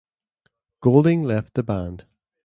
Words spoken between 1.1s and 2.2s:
left the band.